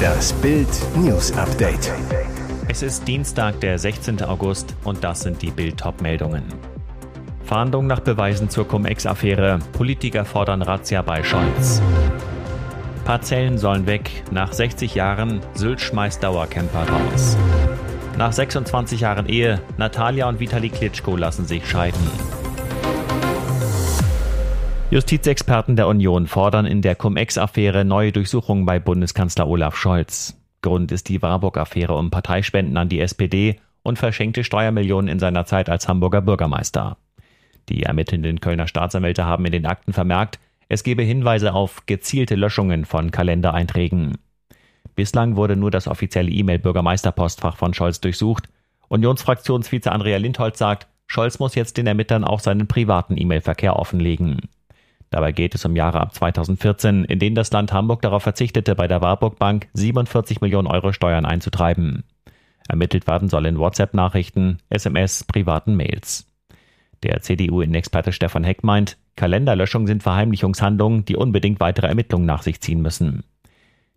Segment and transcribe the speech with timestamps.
[0.00, 1.92] Das Bild News Update.
[2.68, 4.22] Es ist Dienstag, der 16.
[4.22, 6.44] August und das sind die Bild meldungen
[7.44, 9.58] Fahndung nach Beweisen zur Cum-Ex-Affäre.
[9.72, 11.82] Politiker fordern Razzia bei Scholz.
[13.04, 14.22] Parzellen sollen weg.
[14.30, 17.36] Nach 60 Jahren Sylt schmeißt Dauercamper raus.
[18.16, 22.39] Nach 26 Jahren Ehe, Natalia und Vitali Klitschko lassen sich scheiden.
[24.90, 30.36] Justizexperten der Union fordern in der Cum-Ex-Affäre neue Durchsuchungen bei Bundeskanzler Olaf Scholz.
[30.62, 35.70] Grund ist die Warburg-Affäre um Parteispenden an die SPD und verschenkte Steuermillionen in seiner Zeit
[35.70, 36.96] als Hamburger Bürgermeister.
[37.68, 42.84] Die ermittelnden Kölner Staatsanwälte haben in den Akten vermerkt, es gebe Hinweise auf gezielte Löschungen
[42.84, 44.18] von Kalendereinträgen.
[44.96, 48.48] Bislang wurde nur das offizielle E-Mail-Bürgermeisterpostfach von Scholz durchsucht.
[48.88, 54.48] Unionsfraktionsvize Andrea Lindholz sagt, Scholz muss jetzt den Ermittlern auch seinen privaten E-Mail-Verkehr offenlegen.
[55.10, 58.86] Dabei geht es um Jahre ab 2014, in denen das Land Hamburg darauf verzichtete, bei
[58.86, 62.04] der Warburg Bank 47 Millionen Euro Steuern einzutreiben.
[62.68, 66.26] Ermittelt werden soll in WhatsApp-Nachrichten, SMS, privaten Mails.
[67.02, 72.80] Der CDU-Innenexperte Stefan Heck meint, Kalenderlöschungen sind Verheimlichungshandlungen, die unbedingt weitere Ermittlungen nach sich ziehen
[72.80, 73.24] müssen.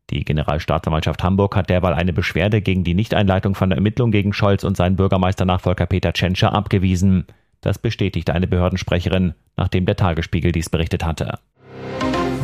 [0.10, 4.76] Die Generalstaatsanwaltschaft Hamburg hat derweil eine Beschwerde gegen die Nichteinleitung von Ermittlungen gegen Scholz und
[4.76, 7.26] seinen Bürgermeisternachfolger Peter Tschentscher abgewiesen.
[7.64, 11.40] Das bestätigte eine Behördensprecherin, nachdem der Tagesspiegel dies berichtet hatte.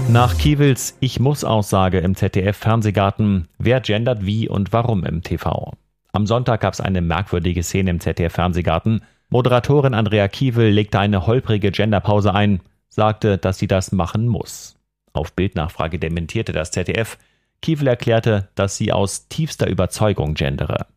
[0.07, 5.73] Nach Kiewels Ich muss Aussage im ZDF Fernsehgarten, wer gendert wie und warum im TV.
[6.13, 9.03] Am Sonntag gab es eine merkwürdige Szene im ZDF Fernsehgarten.
[9.29, 14.77] Moderatorin Andrea Kiewel legte eine holprige Genderpause ein, sagte, dass sie das machen muss.
[15.11, 17.17] Auf Bildnachfrage dementierte das ZDF,
[17.61, 20.87] Kiewel erklärte, dass sie aus tiefster Überzeugung gendere.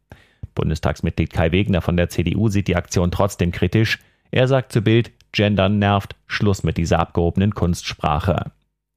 [0.55, 3.99] Bundestagsmitglied Kai Wegner von der CDU sieht die Aktion trotzdem kritisch.
[4.33, 8.51] Er sagt zu Bild, Gendern nervt, Schluss mit dieser abgehobenen Kunstsprache.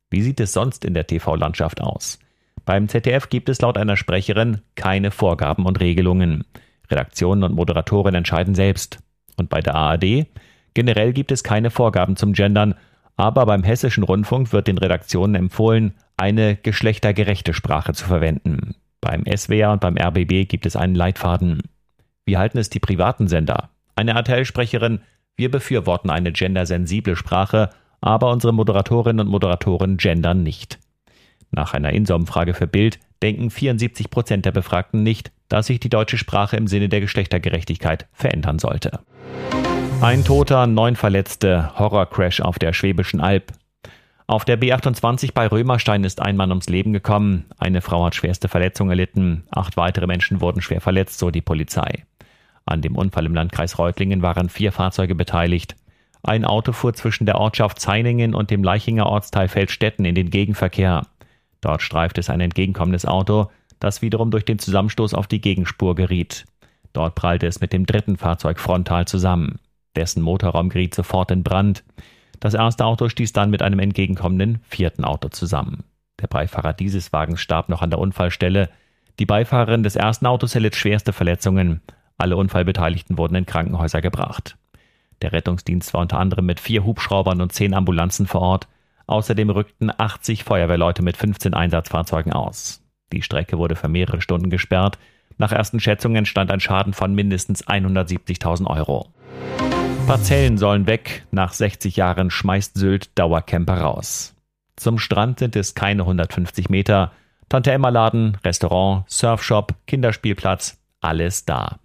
[0.09, 2.19] Wie sieht es sonst in der TV-Landschaft aus?
[2.64, 6.45] Beim ZDF gibt es laut einer Sprecherin keine Vorgaben und Regelungen.
[6.89, 9.00] Redaktionen und Moderatoren entscheiden selbst.
[9.36, 10.27] Und bei der ARD?
[10.73, 12.76] Generell gibt es keine Vorgaben zum Gendern,
[13.17, 18.76] aber beim hessischen Rundfunk wird den Redaktionen empfohlen, eine geschlechtergerechte Sprache zu verwenden.
[19.02, 21.64] Beim SWR und beim RBB gibt es einen Leitfaden.
[22.23, 23.70] Wie halten es die privaten Sender?
[23.95, 25.02] Eine RTL-Sprecherin,
[25.37, 27.69] wir befürworten eine gendersensible Sprache,
[28.01, 30.79] aber unsere Moderatorinnen und Moderatoren gendern nicht.
[31.51, 36.17] Nach einer Insom-Frage für Bild denken 74 Prozent der Befragten nicht, dass sich die deutsche
[36.17, 38.99] Sprache im Sinne der Geschlechtergerechtigkeit verändern sollte.
[40.01, 43.53] Ein Toter, neun Verletzte, Horrorcrash auf der Schwäbischen Alb.
[44.27, 47.45] Auf der B28 bei Römerstein ist ein Mann ums Leben gekommen.
[47.57, 49.43] Eine Frau hat schwerste Verletzungen erlitten.
[49.52, 52.03] Acht weitere Menschen wurden schwer verletzt, so die Polizei.
[52.65, 55.76] An dem Unfall im Landkreis Reutlingen waren vier Fahrzeuge beteiligt.
[56.23, 61.05] Ein Auto fuhr zwischen der Ortschaft Zeiningen und dem Leichinger Ortsteil Feldstetten in den Gegenverkehr.
[61.61, 66.45] Dort streifte es ein entgegenkommendes Auto, das wiederum durch den Zusammenstoß auf die Gegenspur geriet.
[66.93, 69.59] Dort prallte es mit dem dritten Fahrzeug frontal zusammen.
[69.95, 71.83] Dessen Motorraum geriet sofort in Brand.
[72.39, 75.83] Das erste Auto stieß dann mit einem entgegenkommenden vierten Auto zusammen.
[76.21, 78.70] Der Beifahrer dieses Wagens starb noch an der Unfallstelle.
[79.20, 81.82] Die Beifahrerin des ersten Autos erlitt schwerste Verletzungen.
[82.17, 84.58] Alle Unfallbeteiligten wurden in Krankenhäuser gebracht.
[85.21, 88.67] Der Rettungsdienst war unter anderem mit vier Hubschraubern und zehn Ambulanzen vor Ort.
[89.08, 92.83] Außerdem rückten 80 Feuerwehrleute mit 15 Einsatzfahrzeugen aus.
[93.11, 94.98] Die Strecke wurde für mehrere Stunden gesperrt.
[95.37, 99.14] Nach ersten Schätzungen entstand ein Schaden von mindestens 170.000 Euro.
[100.08, 101.26] Parzellen sollen weg.
[101.32, 104.36] Nach 60 Jahren schmeißt Sylt Dauercamper raus.
[104.76, 107.11] Zum Strand sind es keine 150 Meter.
[107.49, 111.80] Tante Emma Laden, Restaurant, Surfshop, Kinderspielplatz, alles da.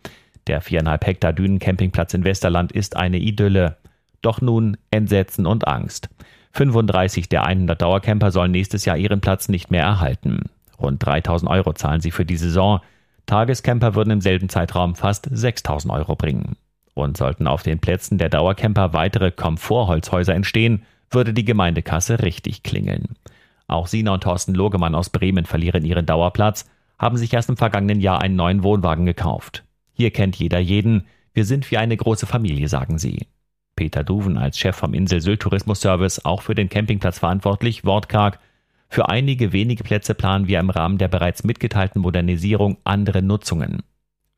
[0.50, 3.76] Der viereinhalb Hektar Dünencampingplatz in Westerland ist eine Idylle.
[4.20, 6.08] Doch nun Entsetzen und Angst.
[6.54, 10.46] 35 der 100 Dauercamper sollen nächstes Jahr ihren Platz nicht mehr erhalten.
[10.76, 12.80] Rund 3000 Euro zahlen sie für die Saison.
[13.26, 16.56] Tagescamper würden im selben Zeitraum fast 6000 Euro bringen.
[16.94, 20.82] Und sollten auf den Plätzen der Dauercamper weitere Komfortholzhäuser entstehen,
[21.12, 23.14] würde die Gemeindekasse richtig klingeln.
[23.68, 26.68] Auch Sina und Thorsten Logemann aus Bremen verlieren ihren Dauerplatz,
[26.98, 29.62] haben sich erst im vergangenen Jahr einen neuen Wohnwagen gekauft.
[30.00, 31.04] Hier kennt jeder jeden.
[31.34, 33.26] Wir sind wie eine große Familie, sagen sie.
[33.76, 38.38] Peter Duven als Chef vom Insel Sylt Tourismus Service auch für den Campingplatz verantwortlich, wortkarg.
[38.88, 43.82] Für einige wenige Plätze planen wir im Rahmen der bereits mitgeteilten Modernisierung andere Nutzungen.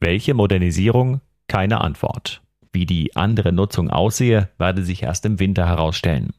[0.01, 1.21] Welche Modernisierung?
[1.47, 2.43] Keine Antwort.
[2.73, 6.31] Wie die andere Nutzung aussehe, werde sich erst im Winter herausstellen.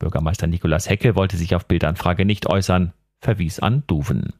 [0.00, 4.32] Bürgermeister Nikolaus Hecke wollte sich auf Bildanfrage nicht äußern, verwies an Duven.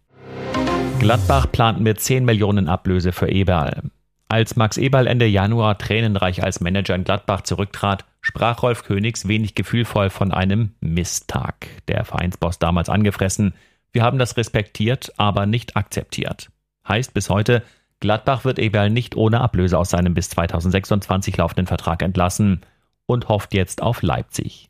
[0.99, 3.93] Gladbach plant mit 10 Millionen Ablöse für Eberl.
[4.28, 9.55] Als Max Eberl Ende Januar tränenreich als Manager in Gladbach zurücktrat, sprach Rolf Königs wenig
[9.55, 11.69] gefühlvoll von einem Misttag.
[11.87, 13.55] Der Vereinsboss damals angefressen,
[13.93, 16.50] Wir haben das respektiert, aber nicht akzeptiert.
[16.87, 17.62] Heißt bis heute,
[18.00, 22.61] Gladbach wird Eberl nicht ohne Ablöse aus seinem bis 2026 laufenden Vertrag entlassen
[23.06, 24.69] und hofft jetzt auf Leipzig.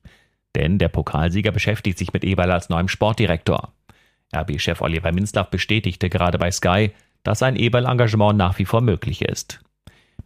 [0.55, 3.73] Denn der Pokalsieger beschäftigt sich mit Eberl als neuem Sportdirektor.
[4.35, 6.93] RB-Chef Oliver Minzlaff bestätigte gerade bei Sky,
[7.27, 9.59] dass ein Eberl-Engagement nach wie vor möglich ist.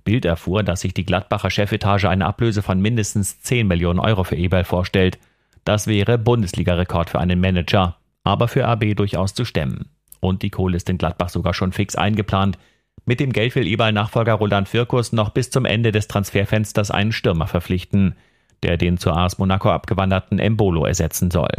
[0.04, 4.36] Bild erfuhr, dass sich die Gladbacher Chefetage eine Ablöse von mindestens 10 Millionen Euro für
[4.36, 5.18] Eberl vorstellt.
[5.64, 9.88] Das wäre Bundesliga-Rekord für einen Manager, aber für RB durchaus zu stemmen.
[10.20, 12.58] Und die Kohle ist in Gladbach sogar schon fix eingeplant.
[13.06, 17.46] Mit dem Geld will Eberl-Nachfolger Roland Firkus noch bis zum Ende des Transferfensters einen Stürmer
[17.46, 18.14] verpflichten,
[18.62, 21.54] der den zu AS Monaco abgewanderten Embolo ersetzen soll.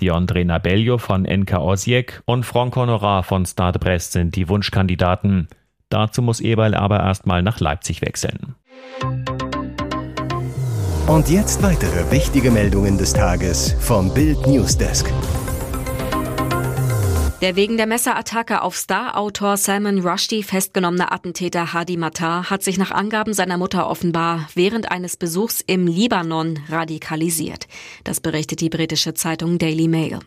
[0.00, 5.48] Diondre Nabello von NK Osijek und Franck Honorat von Stade Brest sind die Wunschkandidaten.
[5.88, 8.54] Dazu muss Eberl aber erstmal nach Leipzig wechseln.
[11.06, 15.12] Und jetzt weitere wichtige Meldungen des Tages vom Bild Newsdesk.
[17.44, 22.90] Der wegen der Messerattacke auf Star-Autor Salman Rushdie festgenommene Attentäter Hadi Matar hat sich nach
[22.90, 27.68] Angaben seiner Mutter offenbar während eines Besuchs im Libanon radikalisiert.
[28.02, 30.20] Das berichtet die britische Zeitung Daily Mail.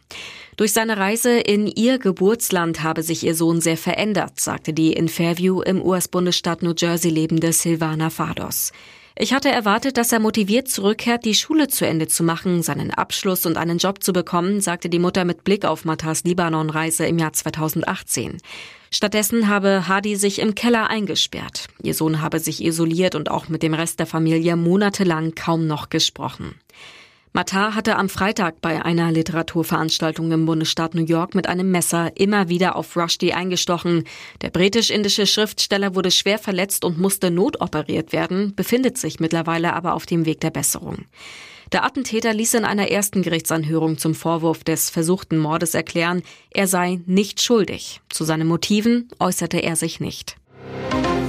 [0.57, 5.07] Durch seine Reise in ihr Geburtsland habe sich ihr Sohn sehr verändert, sagte die in
[5.07, 8.71] Fairview im US-Bundesstaat New Jersey lebende Silvana Fados.
[9.19, 13.47] Ich hatte erwartet, dass er motiviert zurückkehrt, die Schule zu Ende zu machen, seinen Abschluss
[13.47, 17.33] und einen Job zu bekommen, sagte die Mutter mit Blick auf Matas Libanon-Reise im Jahr
[17.33, 18.37] 2018.
[18.91, 21.65] Stattdessen habe Hadi sich im Keller eingesperrt.
[21.81, 25.89] Ihr Sohn habe sich isoliert und auch mit dem Rest der Familie monatelang kaum noch
[25.89, 26.53] gesprochen.
[27.37, 32.49] Matar hatte am Freitag bei einer Literaturveranstaltung im Bundesstaat New York mit einem Messer immer
[32.49, 34.05] wieder auf Rushdie eingestochen.
[34.41, 40.07] Der britisch-indische Schriftsteller wurde schwer verletzt und musste notoperiert werden, befindet sich mittlerweile aber auf
[40.07, 41.05] dem Weg der Besserung.
[41.71, 47.01] Der Attentäter ließ in einer ersten Gerichtsanhörung zum Vorwurf des versuchten Mordes erklären, er sei
[47.05, 48.01] nicht schuldig.
[48.09, 50.37] Zu seinen Motiven äußerte er sich nicht.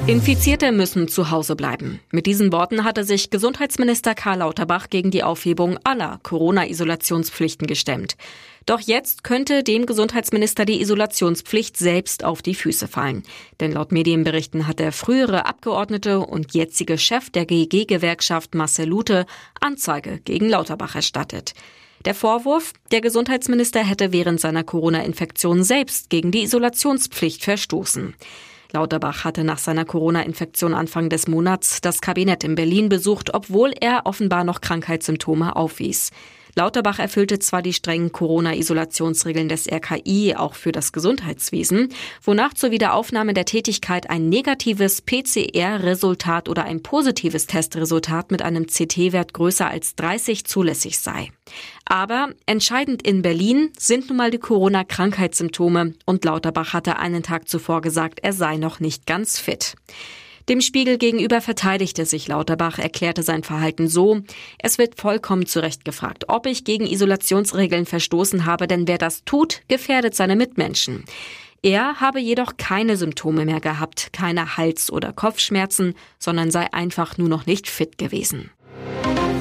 [0.08, 2.00] Infizierte müssen zu Hause bleiben.
[2.10, 8.16] Mit diesen Worten hatte sich Gesundheitsminister Karl Lauterbach gegen die Aufhebung aller Corona-Isolationspflichten gestemmt.
[8.64, 13.22] Doch jetzt könnte dem Gesundheitsminister die Isolationspflicht selbst auf die Füße fallen.
[13.60, 19.26] Denn laut Medienberichten hat der frühere Abgeordnete und jetzige Chef der GEG-Gewerkschaft Marcel Lute
[19.61, 21.52] Anzeige gegen Lauterbach erstattet.
[22.06, 28.14] Der Vorwurf, der Gesundheitsminister hätte während seiner Corona-Infektion selbst gegen die Isolationspflicht verstoßen.
[28.73, 34.03] Lauterbach hatte nach seiner Corona-Infektion Anfang des Monats das Kabinett in Berlin besucht, obwohl er
[34.05, 36.11] offenbar noch Krankheitssymptome aufwies.
[36.58, 41.90] Lauterbach erfüllte zwar die strengen Corona-Isolationsregeln des RKI auch für das Gesundheitswesen,
[42.20, 49.34] wonach zur Wiederaufnahme der Tätigkeit ein negatives PCR-Resultat oder ein positives Testresultat mit einem CT-Wert
[49.34, 51.31] größer als 30 zulässig sei.
[51.84, 57.82] Aber entscheidend in Berlin sind nun mal die Corona-Krankheitssymptome und Lauterbach hatte einen Tag zuvor
[57.82, 59.76] gesagt, er sei noch nicht ganz fit.
[60.49, 64.23] Dem Spiegel gegenüber verteidigte sich Lauterbach, erklärte sein Verhalten so,
[64.59, 69.25] es wird vollkommen zu Recht gefragt, ob ich gegen Isolationsregeln verstoßen habe, denn wer das
[69.25, 71.05] tut, gefährdet seine Mitmenschen.
[71.61, 77.29] Er habe jedoch keine Symptome mehr gehabt, keine Hals- oder Kopfschmerzen, sondern sei einfach nur
[77.29, 78.50] noch nicht fit gewesen.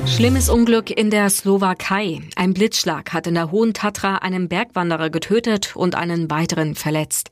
[0.07, 2.21] Schlimmes Unglück in der Slowakei.
[2.35, 7.29] Ein Blitzschlag hat in der Hohen Tatra einen Bergwanderer getötet und einen weiteren verletzt.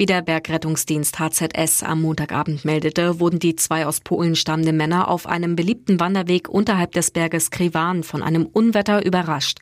[0.00, 5.26] Wie der Bergrettungsdienst HZS am Montagabend meldete, wurden die zwei aus Polen stammenden Männer auf
[5.26, 9.58] einem beliebten Wanderweg unterhalb des Berges Krivan von einem Unwetter überrascht.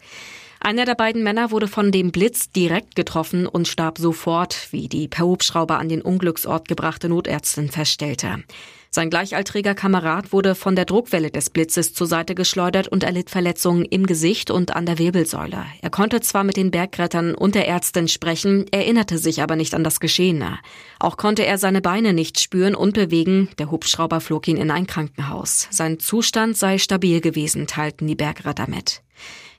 [0.61, 5.09] Einer der beiden Männer wurde von dem Blitz direkt getroffen und starb sofort, wie die
[5.09, 8.45] per Hubschrauber an den Unglücksort gebrachte Notärztin feststellte.
[8.90, 13.85] Sein gleichaltriger Kamerad wurde von der Druckwelle des Blitzes zur Seite geschleudert und erlitt Verletzungen
[13.85, 15.64] im Gesicht und an der Wirbelsäule.
[15.83, 19.85] Er konnte zwar mit den Bergrettern und der Ärztin sprechen, erinnerte sich aber nicht an
[19.85, 20.59] das Geschehene.
[20.99, 23.49] Auch konnte er seine Beine nicht spüren und bewegen.
[23.59, 25.69] Der Hubschrauber flog ihn in ein Krankenhaus.
[25.71, 29.02] Sein Zustand sei stabil gewesen, teilten die Bergretter mit.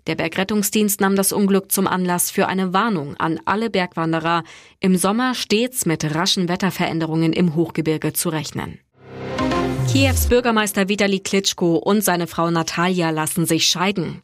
[0.07, 4.43] Der Bergrettungsdienst nahm das Unglück zum Anlass für eine Warnung an alle Bergwanderer,
[4.79, 8.79] im Sommer stets mit raschen Wetterveränderungen im Hochgebirge zu rechnen.
[9.91, 14.21] Kiews Bürgermeister Vitali Klitschko und seine Frau Natalia lassen sich scheiden.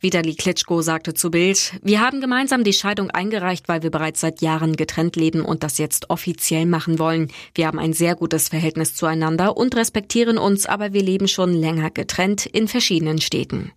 [0.00, 4.42] Vitali Klitschko sagte zu Bild, wir haben gemeinsam die Scheidung eingereicht, weil wir bereits seit
[4.42, 7.28] Jahren getrennt leben und das jetzt offiziell machen wollen.
[7.54, 11.90] Wir haben ein sehr gutes Verhältnis zueinander und respektieren uns, aber wir leben schon länger
[11.90, 13.72] getrennt in verschiedenen Städten.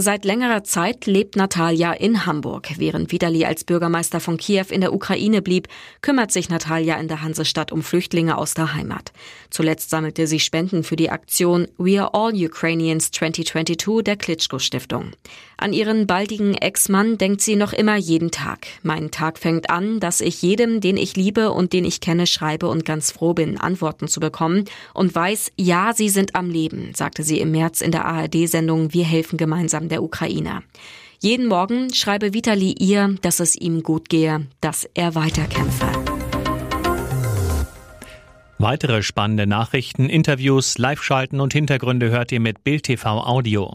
[0.00, 2.68] Seit längerer Zeit lebt Natalia in Hamburg.
[2.76, 5.66] Während Vitali als Bürgermeister von Kiew in der Ukraine blieb,
[6.02, 9.12] kümmert sich Natalia in der Hansestadt um Flüchtlinge aus der Heimat.
[9.50, 15.10] Zuletzt sammelte sie Spenden für die Aktion We Are All Ukrainians 2022 der Klitschko Stiftung.
[15.60, 18.68] An ihren baldigen Ex-Mann denkt sie noch immer jeden Tag.
[18.84, 22.68] Mein Tag fängt an, dass ich jedem, den ich liebe und den ich kenne, schreibe
[22.68, 27.24] und ganz froh bin, Antworten zu bekommen und weiß, ja, sie sind am Leben, sagte
[27.24, 30.62] sie im März in der ARD-Sendung Wir helfen gemeinsam der Ukraine.
[31.18, 35.86] Jeden Morgen schreibe Vitali ihr, dass es ihm gut gehe, dass er weiterkämpfe.
[38.58, 43.74] Weitere spannende Nachrichten, Interviews, Live-Schalten und Hintergründe hört ihr mit Bild TV Audio.